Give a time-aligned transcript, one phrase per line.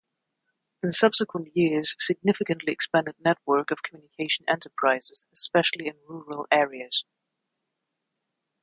[0.81, 7.05] In subsequent years, significantly expanded network of communication enterprises, especially in rural areas.